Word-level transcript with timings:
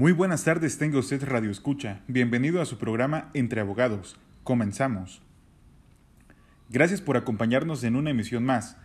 Muy 0.00 0.12
buenas 0.12 0.44
tardes, 0.44 0.78
tenga 0.78 0.98
usted 0.98 1.22
Radio 1.24 1.50
Escucha. 1.50 2.00
Bienvenido 2.08 2.62
a 2.62 2.64
su 2.64 2.78
programa 2.78 3.28
Entre 3.34 3.60
Abogados. 3.60 4.18
Comenzamos. 4.44 5.20
Gracias 6.70 7.02
por 7.02 7.18
acompañarnos 7.18 7.84
en 7.84 7.96
una 7.96 8.08
emisión 8.08 8.42
más. 8.42 8.78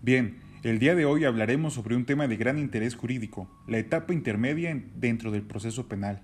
Bien, 0.00 0.38
el 0.62 0.78
día 0.78 0.94
de 0.94 1.04
hoy 1.04 1.26
hablaremos 1.26 1.74
sobre 1.74 1.94
un 1.94 2.06
tema 2.06 2.26
de 2.26 2.38
gran 2.38 2.58
interés 2.58 2.94
jurídico, 2.94 3.50
la 3.68 3.76
etapa 3.76 4.14
intermedia 4.14 4.74
dentro 4.96 5.30
del 5.30 5.42
proceso 5.42 5.90
penal. 5.90 6.22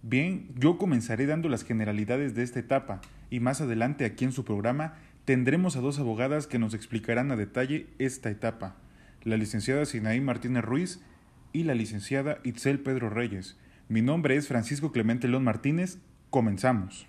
Bien, 0.00 0.48
yo 0.56 0.78
comenzaré 0.78 1.26
dando 1.26 1.50
las 1.50 1.62
generalidades 1.62 2.34
de 2.34 2.42
esta 2.42 2.60
etapa 2.60 3.02
y 3.28 3.40
más 3.40 3.60
adelante 3.60 4.06
aquí 4.06 4.24
en 4.24 4.32
su 4.32 4.46
programa 4.46 4.94
tendremos 5.26 5.76
a 5.76 5.82
dos 5.82 5.98
abogadas 5.98 6.46
que 6.46 6.58
nos 6.58 6.72
explicarán 6.72 7.30
a 7.30 7.36
detalle 7.36 7.88
esta 7.98 8.30
etapa, 8.30 8.76
la 9.24 9.36
licenciada 9.36 9.84
Sinaí 9.84 10.22
Martínez 10.22 10.64
Ruiz 10.64 11.02
y 11.52 11.64
la 11.64 11.74
licenciada 11.74 12.38
Itzel 12.44 12.80
Pedro 12.80 13.10
Reyes. 13.10 13.56
Mi 13.88 14.02
nombre 14.02 14.36
es 14.36 14.48
Francisco 14.48 14.92
Clemente 14.92 15.28
León 15.28 15.44
Martínez. 15.44 15.98
Comenzamos. 16.30 17.06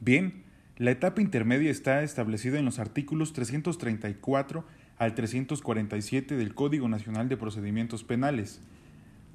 Bien, 0.00 0.42
la 0.78 0.90
etapa 0.90 1.20
intermedia 1.20 1.70
está 1.70 2.02
establecida 2.02 2.58
en 2.58 2.64
los 2.64 2.78
artículos 2.78 3.32
334 3.32 4.64
al 4.98 5.14
347 5.14 6.36
del 6.36 6.54
Código 6.54 6.88
Nacional 6.88 7.28
de 7.28 7.36
Procedimientos 7.36 8.04
Penales, 8.04 8.60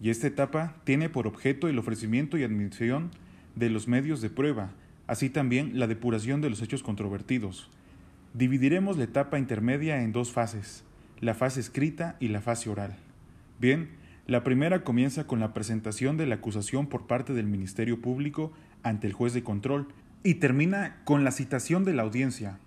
y 0.01 0.09
esta 0.09 0.27
etapa 0.27 0.75
tiene 0.83 1.09
por 1.09 1.27
objeto 1.27 1.67
el 1.67 1.79
ofrecimiento 1.79 2.37
y 2.37 2.43
admisión 2.43 3.11
de 3.55 3.69
los 3.69 3.87
medios 3.87 4.21
de 4.21 4.29
prueba, 4.29 4.71
así 5.07 5.29
también 5.29 5.79
la 5.79 5.87
depuración 5.87 6.41
de 6.41 6.49
los 6.49 6.61
hechos 6.61 6.83
controvertidos. 6.83 7.69
Dividiremos 8.33 8.97
la 8.97 9.05
etapa 9.05 9.39
intermedia 9.39 10.01
en 10.03 10.11
dos 10.11 10.31
fases, 10.31 10.83
la 11.19 11.33
fase 11.33 11.59
escrita 11.59 12.17
y 12.19 12.27
la 12.27 12.41
fase 12.41 12.69
oral. 12.69 12.97
Bien, 13.59 13.89
la 14.27 14.43
primera 14.43 14.83
comienza 14.83 15.25
con 15.25 15.39
la 15.39 15.53
presentación 15.53 16.15
de 16.15 16.27
la 16.27 16.35
acusación 16.35 16.87
por 16.87 17.07
parte 17.07 17.33
del 17.33 17.47
Ministerio 17.47 17.99
Público 17.99 18.53
ante 18.83 19.07
el 19.07 19.13
juez 19.13 19.33
de 19.33 19.43
control 19.43 19.87
y 20.23 20.35
termina 20.35 20.97
con 21.05 21.23
la 21.23 21.31
citación 21.31 21.83
de 21.83 21.93
la 21.93 22.03
audiencia. 22.03 22.59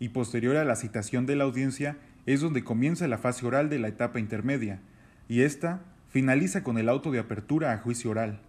Y 0.00 0.08
posterior 0.08 0.56
a 0.56 0.64
la 0.64 0.74
citación 0.74 1.26
de 1.26 1.36
la 1.36 1.44
audiencia 1.44 1.96
es 2.26 2.40
donde 2.40 2.64
comienza 2.64 3.06
la 3.06 3.18
fase 3.18 3.46
oral 3.46 3.70
de 3.70 3.78
la 3.78 3.88
etapa 3.88 4.18
intermedia, 4.18 4.80
y 5.28 5.42
esta 5.42 5.82
finaliza 6.08 6.64
con 6.64 6.76
el 6.76 6.88
auto 6.88 7.12
de 7.12 7.20
apertura 7.20 7.72
a 7.72 7.78
juicio 7.78 8.10
oral. 8.10 8.40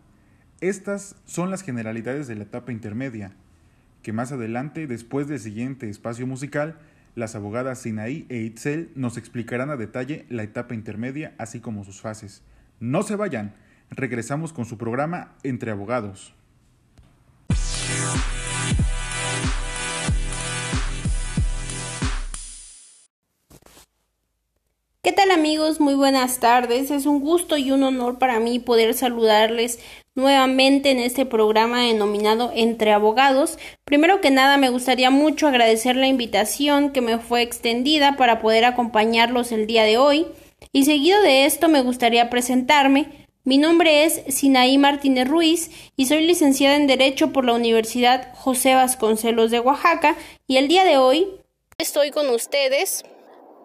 Estas 0.62 1.16
son 1.26 1.52
las 1.52 1.62
generalidades 1.62 2.28
de 2.28 2.36
la 2.36 2.44
etapa 2.44 2.72
intermedia, 2.72 3.34
que 4.02 4.14
más 4.14 4.32
adelante, 4.32 4.88
después 4.88 5.28
del 5.28 5.40
siguiente 5.40 5.90
espacio 5.90 6.26
musical, 6.26 6.80
las 7.16 7.36
abogadas 7.36 7.80
Sinaí 7.80 8.26
e 8.30 8.38
Itzel 8.38 8.92
nos 8.96 9.18
explicarán 9.18 9.70
a 9.70 9.78
detalle 9.78 10.26
la 10.30 10.44
etapa 10.44 10.74
intermedia, 10.74 11.34
así 11.38 11.60
como 11.60 11.84
sus 11.84 12.02
fases. 12.02 12.44
No 12.80 13.04
se 13.04 13.16
vayan, 13.16 13.54
regresamos 13.90 14.54
con 14.54 14.66
su 14.66 14.78
programa 14.78 15.34
Entre 15.44 15.72
Abogados. 15.72 16.34
¿Qué 25.06 25.12
tal 25.12 25.32
amigos? 25.32 25.82
Muy 25.82 25.96
buenas 25.96 26.40
tardes. 26.40 26.90
Es 26.90 27.06
un 27.06 27.20
gusto 27.20 27.58
y 27.58 27.72
un 27.72 27.84
honor 27.84 28.20
para 28.20 28.40
mí 28.40 28.60
poder 28.60 28.94
saludarles 28.94 29.80
nuevamente 30.16 30.92
en 30.92 31.00
este 31.00 31.26
programa 31.26 31.82
denominado 31.82 32.54
Entre 32.56 32.94
Abogados. 32.94 33.60
Primero 33.84 34.22
que 34.22 34.32
nada 34.32 34.56
me 34.56 34.70
gustaría 34.70 35.10
mucho 35.10 35.46
agradecer 35.50 35.98
la 35.98 36.08
invitación 36.08 36.94
que 36.94 37.02
me 37.02 37.18
fue 37.18 37.42
extendida 37.42 38.16
para 38.16 38.40
poder 38.40 38.64
acompañarlos 38.64 39.52
el 39.52 39.68
día 39.68 39.84
de 39.84 39.98
hoy. 39.98 40.26
Y 40.72 40.86
seguido 40.86 41.22
de 41.22 41.48
esto 41.48 41.68
me 41.68 41.82
gustaría 41.82 42.30
presentarme. 42.30 43.28
Mi 43.44 43.58
nombre 43.58 44.06
es 44.06 44.22
Sinaí 44.30 44.78
Martínez 44.78 45.28
Ruiz 45.28 45.70
y 45.98 46.06
soy 46.06 46.26
licenciada 46.26 46.78
en 46.78 46.88
Derecho 46.88 47.34
por 47.34 47.44
la 47.44 47.56
Universidad 47.56 48.34
José 48.36 48.74
Vasconcelos 48.74 49.52
de 49.52 49.60
Oaxaca 49.60 50.16
y 50.48 50.56
el 50.56 50.70
día 50.70 50.86
de 50.86 50.96
hoy 50.96 51.28
estoy 51.78 52.12
con 52.12 52.30
ustedes 52.30 53.04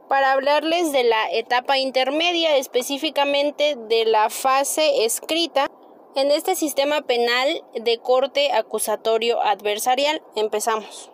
para 0.08 0.32
hablarles 0.32 0.92
de 0.92 1.04
la 1.04 1.30
etapa 1.30 1.78
intermedia, 1.78 2.56
específicamente 2.56 3.76
de 3.88 4.04
la 4.06 4.30
fase 4.30 5.04
escrita 5.04 5.70
en 6.14 6.30
este 6.30 6.56
sistema 6.56 7.02
penal 7.02 7.62
de 7.74 7.98
corte 7.98 8.52
acusatorio 8.52 9.42
adversarial. 9.42 10.22
Empezamos. 10.34 11.10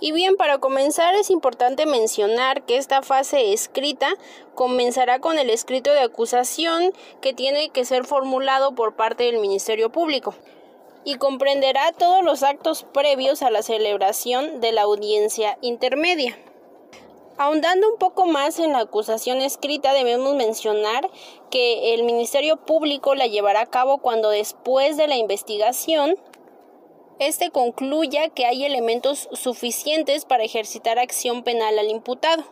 Y 0.00 0.10
bien, 0.10 0.36
para 0.36 0.58
comenzar 0.58 1.14
es 1.14 1.30
importante 1.30 1.86
mencionar 1.86 2.64
que 2.64 2.76
esta 2.76 3.02
fase 3.02 3.52
escrita 3.52 4.08
comenzará 4.54 5.20
con 5.20 5.38
el 5.38 5.48
escrito 5.48 5.92
de 5.92 6.00
acusación 6.00 6.92
que 7.20 7.32
tiene 7.32 7.68
que 7.68 7.84
ser 7.84 8.04
formulado 8.04 8.74
por 8.74 8.96
parte 8.96 9.24
del 9.24 9.38
Ministerio 9.38 9.92
Público 9.92 10.34
y 11.04 11.16
comprenderá 11.16 11.92
todos 11.92 12.24
los 12.24 12.42
actos 12.42 12.84
previos 12.92 13.42
a 13.42 13.50
la 13.50 13.62
celebración 13.62 14.60
de 14.60 14.72
la 14.72 14.82
audiencia 14.82 15.56
intermedia. 15.60 16.36
Ahondando 17.38 17.88
un 17.88 17.98
poco 17.98 18.26
más 18.26 18.58
en 18.58 18.72
la 18.72 18.80
acusación 18.80 19.40
escrita, 19.40 19.94
debemos 19.94 20.34
mencionar 20.34 21.10
que 21.50 21.94
el 21.94 22.02
Ministerio 22.04 22.58
Público 22.58 23.14
la 23.14 23.26
llevará 23.26 23.62
a 23.62 23.70
cabo 23.70 23.98
cuando 23.98 24.28
después 24.30 24.96
de 24.96 25.08
la 25.08 25.16
investigación 25.16 26.16
este 27.18 27.50
concluya 27.50 28.28
que 28.28 28.44
hay 28.44 28.64
elementos 28.64 29.28
suficientes 29.32 30.24
para 30.24 30.44
ejercitar 30.44 30.98
acción 30.98 31.42
penal 31.42 31.78
al 31.78 31.88
imputado. 31.88 32.44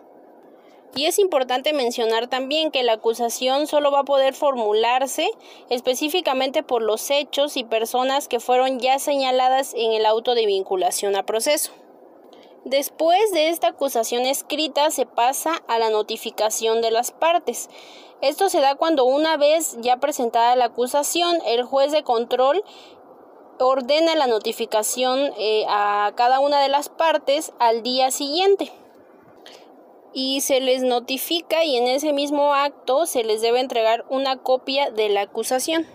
Y 0.95 1.05
es 1.05 1.19
importante 1.19 1.73
mencionar 1.73 2.29
también 2.29 2.71
que 2.71 2.83
la 2.83 2.95
acusación 2.95 3.67
solo 3.67 3.91
va 3.93 4.01
a 4.01 4.05
poder 4.05 4.35
formularse 4.35 5.31
específicamente 5.69 6.63
por 6.63 6.83
los 6.83 7.11
hechos 7.11 7.57
y 7.57 7.65
personas 7.65 8.29
que 8.29 8.41
fueron 8.41 8.81
ya 8.81 8.99
señaladas 8.99 9.75
en 9.75 9.93
el 9.93 10.07
auto 10.07 10.35
de 10.35 10.47
vinculación 10.47 11.17
a 11.17 11.25
proceso. 11.25 11.73
Después 12.65 13.33
de 13.33 13.49
esta 13.49 13.69
acusación 13.69 14.27
escrita 14.27 14.91
se 14.91 15.07
pasa 15.07 15.63
a 15.67 15.79
la 15.79 15.89
notificación 15.89 16.83
de 16.83 16.91
las 16.91 17.11
partes. 17.11 17.71
Esto 18.21 18.51
se 18.51 18.61
da 18.61 18.75
cuando 18.75 19.07
una 19.07 19.39
vez 19.39 19.79
ya 19.81 19.97
presentada 19.97 20.57
la 20.57 20.67
acusación, 20.67 21.39
el 21.47 21.65
juez 21.65 21.91
de 21.91 22.03
control 22.03 22.63
ordena 23.59 24.15
la 24.15 24.27
notificación 24.27 25.33
eh, 25.39 25.65
a 25.69 26.13
cada 26.17 26.41
una 26.41 26.61
de 26.61 26.69
las 26.69 26.89
partes 26.89 27.53
al 27.59 27.83
día 27.83 28.11
siguiente 28.11 28.71
y 30.13 30.41
se 30.41 30.61
les 30.61 30.83
notifica 30.83 31.65
y 31.65 31.77
en 31.77 31.87
ese 31.87 32.13
mismo 32.13 32.55
acto 32.55 33.07
se 33.07 33.25
les 33.25 33.41
debe 33.41 33.61
entregar 33.61 34.05
una 34.09 34.37
copia 34.37 34.91
de 34.91 35.09
la 35.09 35.23
acusación. 35.23 35.87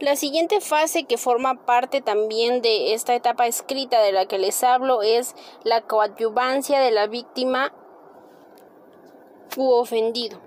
La 0.00 0.16
siguiente 0.16 0.62
fase 0.62 1.04
que 1.04 1.18
forma 1.18 1.66
parte 1.66 2.00
también 2.00 2.62
de 2.62 2.94
esta 2.94 3.14
etapa 3.14 3.46
escrita 3.46 4.00
de 4.00 4.12
la 4.12 4.24
que 4.24 4.38
les 4.38 4.64
hablo 4.64 5.02
es 5.02 5.34
la 5.62 5.82
coadyuvancia 5.82 6.80
de 6.80 6.90
la 6.90 7.06
víctima 7.06 7.74
u 9.58 9.68
ofendido. 9.72 10.40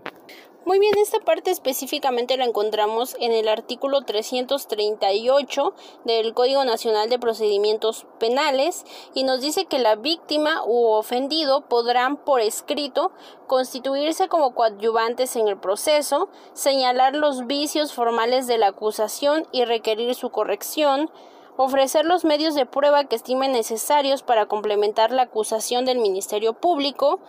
Muy 0.65 0.79
bien, 0.79 0.93
esta 0.97 1.19
parte 1.19 1.51
específicamente 1.51 2.37
la 2.37 2.45
encontramos 2.45 3.17
en 3.19 3.33
el 3.33 3.49
artículo 3.49 4.03
338 4.03 5.73
del 6.05 6.33
Código 6.33 6.63
Nacional 6.63 7.09
de 7.09 7.19
Procedimientos 7.19 8.05
Penales 8.17 8.85
y 9.13 9.25
nos 9.25 9.41
dice 9.41 9.65
que 9.65 9.77
la 9.77 9.97
víctima 9.97 10.63
u 10.65 10.85
ofendido 10.85 11.67
podrán 11.67 12.15
por 12.15 12.39
escrito 12.39 13.11
constituirse 13.45 14.29
como 14.29 14.55
coadyuvantes 14.55 15.35
en 15.35 15.49
el 15.49 15.59
proceso, 15.59 16.29
señalar 16.53 17.13
los 17.13 17.45
vicios 17.45 17.91
formales 17.91 18.47
de 18.47 18.57
la 18.57 18.67
acusación 18.67 19.45
y 19.51 19.65
requerir 19.65 20.15
su 20.15 20.29
corrección, 20.29 21.11
ofrecer 21.57 22.05
los 22.05 22.23
medios 22.23 22.55
de 22.55 22.65
prueba 22.65 23.03
que 23.03 23.17
estimen 23.17 23.51
necesarios 23.51 24.23
para 24.23 24.45
complementar 24.45 25.11
la 25.11 25.23
acusación 25.23 25.83
del 25.83 25.99
Ministerio 25.99 26.53
Público, 26.53 27.19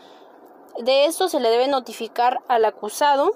de 0.78 1.06
esto 1.06 1.28
se 1.28 1.40
le 1.40 1.50
debe 1.50 1.68
notificar 1.68 2.40
al 2.48 2.64
acusado 2.64 3.32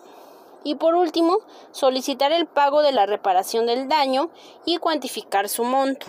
y 0.64 0.74
por 0.74 0.94
último 0.94 1.38
solicitar 1.70 2.32
el 2.32 2.46
pago 2.46 2.82
de 2.82 2.92
la 2.92 3.06
reparación 3.06 3.66
del 3.66 3.88
daño 3.88 4.30
y 4.64 4.78
cuantificar 4.78 5.48
su 5.48 5.64
monto. 5.64 6.06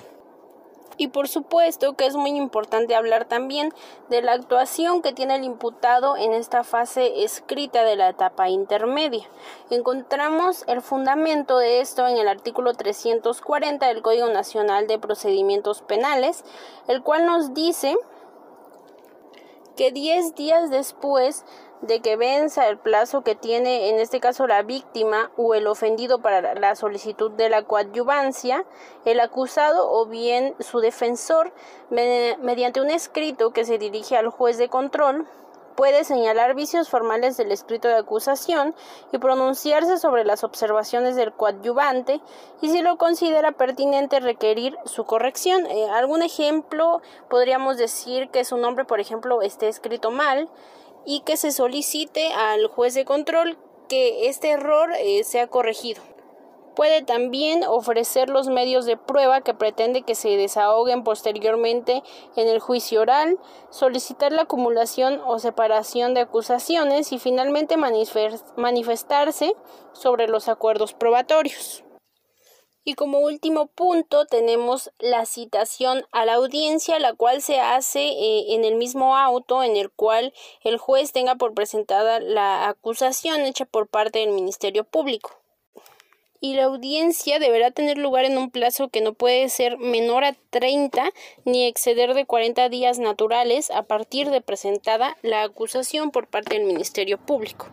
Y 0.98 1.08
por 1.08 1.30
supuesto 1.30 1.94
que 1.94 2.06
es 2.06 2.18
muy 2.18 2.32
importante 2.32 2.94
hablar 2.94 3.24
también 3.24 3.74
de 4.10 4.22
la 4.22 4.34
actuación 4.34 5.02
que 5.02 5.14
tiene 5.14 5.36
el 5.36 5.46
imputado 5.46 6.18
en 6.18 6.34
esta 6.34 6.66
fase 6.66 7.24
escrita 7.24 7.86
de 7.86 7.96
la 7.96 8.10
etapa 8.10 8.50
intermedia. 8.50 9.26
Encontramos 9.70 10.66
el 10.68 10.82
fundamento 10.82 11.58
de 11.58 11.80
esto 11.80 12.06
en 12.06 12.18
el 12.18 12.28
artículo 12.28 12.74
340 12.74 13.88
del 13.88 14.02
Código 14.02 14.28
Nacional 14.28 14.88
de 14.88 15.00
Procedimientos 15.00 15.82
Penales, 15.82 16.44
el 16.90 17.02
cual 17.02 17.26
nos 17.26 17.54
dice 17.54 17.96
que 19.80 19.94
10 19.94 20.36
días 20.36 20.70
después 20.70 21.46
de 21.82 22.02
que 22.02 22.18
venza 22.18 22.68
el 22.68 22.78
plazo 22.78 23.22
que 23.22 23.34
tiene 23.34 23.90
en 23.90 24.00
este 24.02 24.20
caso 24.20 24.46
la 24.46 24.62
víctima 24.62 25.32
o 25.38 25.56
el 25.56 25.68
ofendido 25.68 26.22
para 26.22 26.54
la 26.56 26.76
solicitud 26.76 27.32
de 27.32 27.48
la 27.48 27.64
coadyuvancia, 27.64 28.66
el 29.06 29.22
acusado 29.22 29.90
o 29.90 30.06
bien 30.06 30.54
su 30.60 30.82
defensor, 30.82 31.54
mediante 31.90 32.82
un 32.82 32.90
escrito 32.90 33.52
que 33.52 33.64
se 33.64 33.78
dirige 33.78 34.18
al 34.18 34.28
juez 34.28 34.58
de 34.58 34.68
control, 34.68 35.26
puede 35.80 36.04
señalar 36.04 36.56
vicios 36.56 36.90
formales 36.90 37.38
del 37.38 37.54
escrito 37.54 37.88
de 37.88 37.96
acusación 37.96 38.76
y 39.14 39.18
pronunciarse 39.18 39.98
sobre 39.98 40.26
las 40.26 40.44
observaciones 40.44 41.16
del 41.16 41.32
coadyuvante 41.32 42.20
y 42.62 42.68
si 42.70 42.82
lo 42.82 42.98
considera 42.98 43.54
pertinente 43.54 44.20
requerir 44.20 44.76
su 44.84 45.06
corrección. 45.06 45.66
Eh, 45.68 45.90
algún 45.90 46.22
ejemplo 46.22 47.02
podríamos 47.30 47.78
decir 47.78 48.28
que 48.28 48.44
su 48.44 48.58
nombre, 48.58 48.84
por 48.84 49.00
ejemplo, 49.00 49.42
esté 49.42 49.70
escrito 49.70 50.12
mal 50.12 50.50
y 51.06 51.22
que 51.22 51.38
se 51.38 51.54
solicite 51.54 52.34
al 52.34 52.68
juez 52.68 52.94
de 52.94 53.06
control 53.06 53.58
que 53.88 54.28
este 54.28 54.52
error 54.52 54.92
eh, 55.00 55.24
sea 55.24 55.48
corregido. 55.48 56.02
Puede 56.80 57.02
también 57.02 57.66
ofrecer 57.66 58.30
los 58.30 58.48
medios 58.48 58.86
de 58.86 58.96
prueba 58.96 59.42
que 59.42 59.54
pretende 59.54 60.04
que 60.04 60.16
se 60.16 60.30
desahoguen 60.38 61.04
posteriormente 61.04 62.04
en 62.38 62.48
el 62.48 62.62
juicio 62.62 63.02
oral, 63.02 63.38
solicitar 63.70 64.32
la 64.32 64.44
acumulación 64.44 65.22
o 65.26 65.40
separación 65.40 66.14
de 66.14 66.22
acusaciones 66.22 67.12
y 67.12 67.20
finalmente 67.20 67.76
manifestarse 67.76 69.56
sobre 69.92 70.30
los 70.30 70.48
acuerdos 70.48 70.94
probatorios. 70.94 71.84
Y 72.86 72.94
como 72.94 73.20
último 73.20 73.68
punto 73.68 74.26
tenemos 74.26 74.90
la 75.00 75.26
citación 75.26 76.06
a 76.14 76.24
la 76.24 76.36
audiencia, 76.36 76.98
la 77.00 77.14
cual 77.14 77.42
se 77.42 77.60
hace 77.60 78.08
eh, 78.08 78.56
en 78.56 78.64
el 78.64 78.76
mismo 78.76 79.18
auto 79.18 79.64
en 79.64 79.76
el 79.76 79.92
cual 79.92 80.34
el 80.64 80.78
juez 80.78 81.12
tenga 81.12 81.36
por 81.36 81.54
presentada 81.54 82.22
la 82.22 82.70
acusación 82.70 83.42
hecha 83.42 83.66
por 83.66 83.90
parte 83.90 84.20
del 84.20 84.30
Ministerio 84.30 84.86
Público 84.86 85.40
y 86.42 86.54
la 86.54 86.66
audiencia 86.66 87.40
deberá 87.40 87.72
tener 87.72 87.98
lugar 87.98 88.26
en 88.26 88.38
un 88.38 88.50
plazo 88.50 88.90
que 88.90 89.02
no 89.02 89.14
puede 89.14 89.50
ser 89.50 89.78
menor 89.78 90.24
a 90.24 90.36
30 90.50 91.12
ni 91.46 91.66
exceder 91.66 92.14
de 92.14 92.26
40 92.26 92.70
días 92.70 93.00
naturales 93.00 93.72
a 93.72 93.84
partir 93.84 94.30
de 94.30 94.42
presentada 94.42 95.18
la 95.22 95.44
acusación 95.44 96.12
por 96.12 96.28
parte 96.28 96.56
del 96.56 96.66
Ministerio 96.66 97.18
Público. 97.18 97.68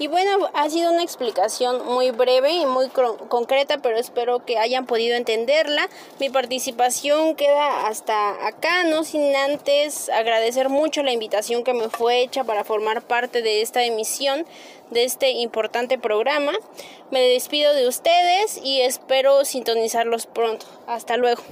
Y 0.00 0.06
bueno, 0.06 0.48
ha 0.54 0.70
sido 0.70 0.92
una 0.92 1.02
explicación 1.02 1.84
muy 1.84 2.12
breve 2.12 2.52
y 2.52 2.66
muy 2.66 2.88
concreta, 2.88 3.78
pero 3.78 3.98
espero 3.98 4.44
que 4.44 4.56
hayan 4.56 4.86
podido 4.86 5.16
entenderla. 5.16 5.88
Mi 6.20 6.30
participación 6.30 7.34
queda 7.34 7.88
hasta 7.88 8.46
acá, 8.46 8.84
no 8.84 9.02
sin 9.02 9.34
antes 9.34 10.08
agradecer 10.08 10.68
mucho 10.68 11.02
la 11.02 11.12
invitación 11.12 11.64
que 11.64 11.74
me 11.74 11.88
fue 11.88 12.22
hecha 12.22 12.44
para 12.44 12.62
formar 12.62 13.02
parte 13.02 13.42
de 13.42 13.60
esta 13.60 13.82
emisión 13.82 14.46
de 14.90 15.02
este 15.02 15.30
importante 15.30 15.98
programa. 15.98 16.52
Me 17.10 17.20
despido 17.20 17.74
de 17.74 17.88
ustedes 17.88 18.60
y 18.62 18.82
espero 18.82 19.44
sintonizarlos 19.44 20.26
pronto. 20.26 20.66
Hasta 20.86 21.16
luego. 21.16 21.42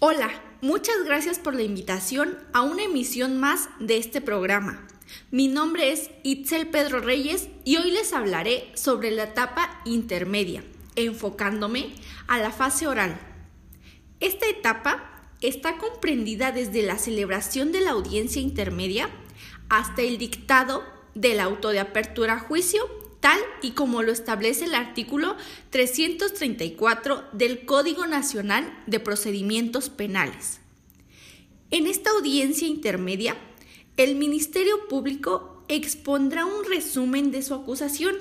Hola, 0.00 0.32
muchas 0.62 1.04
gracias 1.04 1.40
por 1.40 1.54
la 1.54 1.62
invitación 1.62 2.38
a 2.52 2.62
una 2.62 2.84
emisión 2.84 3.38
más 3.38 3.68
de 3.80 3.98
este 3.98 4.20
programa. 4.20 4.86
Mi 5.30 5.48
nombre 5.48 5.92
es 5.92 6.08
Itzel 6.22 6.68
Pedro 6.68 7.00
Reyes 7.00 7.48
y 7.64 7.76
hoy 7.76 7.90
les 7.90 8.12
hablaré 8.12 8.70
sobre 8.74 9.10
la 9.10 9.24
etapa 9.24 9.82
intermedia, 9.84 10.64
enfocándome 10.94 11.92
a 12.28 12.38
la 12.38 12.52
fase 12.52 12.86
oral. 12.86 13.18
Esta 14.20 14.48
etapa 14.48 15.26
está 15.40 15.78
comprendida 15.78 16.52
desde 16.52 16.82
la 16.82 16.96
celebración 16.96 17.72
de 17.72 17.80
la 17.80 17.90
audiencia 17.90 18.40
intermedia 18.40 19.10
hasta 19.68 20.02
el 20.02 20.16
dictado 20.16 20.84
del 21.16 21.40
auto 21.40 21.70
de 21.70 21.80
apertura 21.80 22.34
a 22.34 22.38
juicio 22.38 23.01
tal 23.22 23.38
y 23.62 23.70
como 23.70 24.02
lo 24.02 24.10
establece 24.10 24.64
el 24.64 24.74
artículo 24.74 25.36
334 25.70 27.22
del 27.32 27.64
Código 27.64 28.04
Nacional 28.08 28.76
de 28.88 28.98
Procedimientos 28.98 29.90
Penales. 29.90 30.58
En 31.70 31.86
esta 31.86 32.10
audiencia 32.10 32.66
intermedia, 32.66 33.36
el 33.96 34.16
Ministerio 34.16 34.88
Público 34.88 35.64
expondrá 35.68 36.44
un 36.44 36.64
resumen 36.64 37.30
de 37.30 37.42
su 37.42 37.54
acusación. 37.54 38.16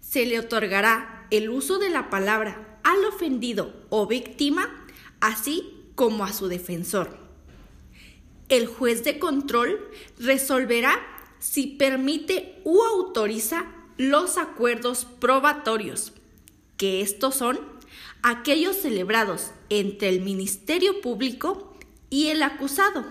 Se 0.00 0.26
le 0.26 0.40
otorgará 0.40 1.28
el 1.30 1.48
uso 1.48 1.78
de 1.78 1.88
la 1.88 2.10
palabra 2.10 2.80
al 2.82 3.04
ofendido 3.04 3.72
o 3.88 4.08
víctima, 4.08 4.84
así 5.20 5.62
como 5.94 6.24
a 6.24 6.32
su 6.32 6.48
defensor. 6.48 7.16
El 8.48 8.66
juez 8.66 9.04
de 9.04 9.20
control 9.20 9.78
resolverá 10.18 10.98
si 11.38 11.68
permite 11.68 12.60
u 12.64 12.82
autoriza 12.82 13.77
los 13.98 14.38
acuerdos 14.38 15.04
probatorios, 15.04 16.12
que 16.76 17.02
estos 17.02 17.34
son 17.34 17.58
aquellos 18.22 18.76
celebrados 18.76 19.50
entre 19.68 20.08
el 20.08 20.20
Ministerio 20.20 21.00
Público 21.00 21.76
y 22.08 22.28
el 22.28 22.42
acusado, 22.42 23.04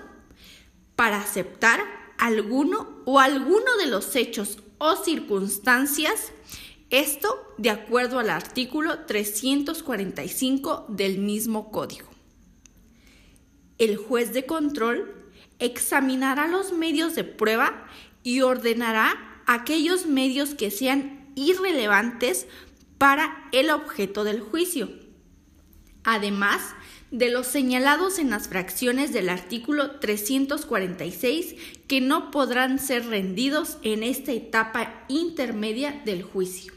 para 0.96 1.22
aceptar 1.22 1.82
alguno 2.18 3.02
o 3.06 3.20
alguno 3.20 3.78
de 3.78 3.88
los 3.88 4.16
hechos 4.16 4.60
o 4.78 4.96
circunstancias, 4.96 6.32
esto 6.90 7.54
de 7.58 7.70
acuerdo 7.70 8.20
al 8.20 8.30
artículo 8.30 9.06
345 9.06 10.86
del 10.88 11.20
mismo 11.20 11.70
código. 11.70 12.08
El 13.78 13.98
juez 13.98 14.34
de 14.34 14.46
control 14.46 15.14
examinará 15.60 16.48
los 16.48 16.72
medios 16.72 17.14
de 17.14 17.26
prueba 17.26 17.88
y 18.24 18.42
ordenará 18.42 19.37
aquellos 19.48 20.06
medios 20.06 20.54
que 20.54 20.70
sean 20.70 21.32
irrelevantes 21.36 22.46
para 22.98 23.50
el 23.52 23.72
objeto 23.72 24.24
del 24.24 24.42
juicio. 24.42 24.90
Además 26.04 26.62
de 27.12 27.32
los 27.32 27.48
señalados 27.48 28.20
en 28.20 28.30
las 28.30 28.50
fracciones 28.50 29.14
del 29.14 29.30
artículo 29.30 30.00
346 30.00 31.56
que 31.88 32.02
no 32.02 32.32
podrán 32.32 32.80
ser 32.80 33.08
rendidos 33.08 33.78
en 33.84 34.04
esta 34.04 34.34
etapa 34.34 35.06
intermedia 35.08 36.02
del 36.06 36.24
juicio. 36.24 36.74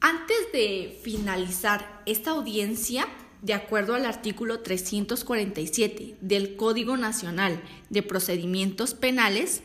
Antes 0.00 0.36
de 0.52 1.00
finalizar 1.02 2.02
esta 2.06 2.30
audiencia, 2.30 3.08
de 3.42 3.54
acuerdo 3.54 3.94
al 3.94 4.06
artículo 4.06 4.60
347 4.60 6.16
del 6.20 6.56
Código 6.56 6.96
Nacional 6.96 7.60
de 7.90 8.02
Procedimientos 8.02 8.94
Penales, 8.94 9.62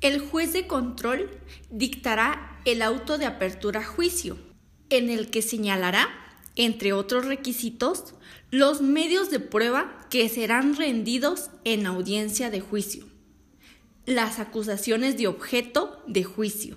el 0.00 0.20
juez 0.20 0.52
de 0.52 0.66
control 0.66 1.30
dictará 1.70 2.60
el 2.64 2.82
auto 2.82 3.18
de 3.18 3.26
apertura 3.26 3.80
a 3.80 3.84
juicio, 3.84 4.38
en 4.90 5.10
el 5.10 5.30
que 5.30 5.42
señalará, 5.42 6.08
entre 6.54 6.92
otros 6.92 7.26
requisitos, 7.26 8.14
los 8.50 8.80
medios 8.80 9.30
de 9.30 9.40
prueba 9.40 10.06
que 10.10 10.28
serán 10.28 10.76
rendidos 10.76 11.50
en 11.64 11.86
audiencia 11.86 12.50
de 12.50 12.60
juicio, 12.60 13.06
las 14.06 14.38
acusaciones 14.38 15.18
de 15.18 15.26
objeto 15.26 16.02
de 16.06 16.24
juicio, 16.24 16.76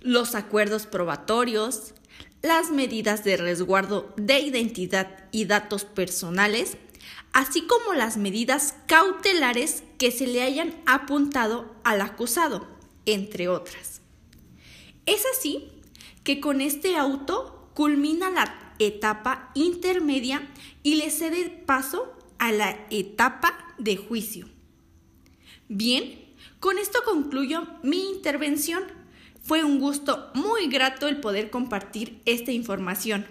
los 0.00 0.34
acuerdos 0.34 0.86
probatorios, 0.86 1.94
las 2.42 2.70
medidas 2.70 3.22
de 3.22 3.36
resguardo 3.36 4.12
de 4.16 4.40
identidad 4.40 5.24
y 5.30 5.44
datos 5.44 5.84
personales, 5.84 6.76
así 7.32 7.62
como 7.62 7.94
las 7.94 8.16
medidas 8.16 8.74
cautelares 8.86 9.84
que 9.98 10.10
se 10.10 10.26
le 10.26 10.42
hayan 10.42 10.74
apuntado 10.86 11.74
al 11.84 12.00
acusado, 12.00 12.66
entre 13.06 13.48
otras. 13.48 14.00
Es 15.06 15.24
así 15.36 15.68
que 16.24 16.40
con 16.40 16.60
este 16.60 16.96
auto 16.96 17.70
culmina 17.74 18.30
la 18.30 18.74
etapa 18.78 19.50
intermedia 19.54 20.48
y 20.82 20.96
le 20.96 21.10
cede 21.10 21.48
paso 21.66 22.12
a 22.38 22.52
la 22.52 22.86
etapa 22.90 23.74
de 23.78 23.96
juicio. 23.96 24.48
Bien, 25.68 26.18
con 26.58 26.78
esto 26.78 27.00
concluyo 27.04 27.66
mi 27.82 28.10
intervención. 28.10 28.82
Fue 29.42 29.64
un 29.64 29.78
gusto 29.78 30.30
muy 30.34 30.68
grato 30.68 31.08
el 31.08 31.20
poder 31.20 31.50
compartir 31.50 32.20
esta 32.26 32.52
información 32.52 33.26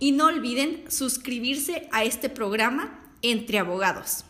y 0.00 0.12
no 0.12 0.26
olviden 0.26 0.84
suscribirse 0.90 1.88
a 1.92 2.04
este 2.04 2.28
programa 2.28 3.03
entre 3.24 3.58
abogados. 3.58 4.24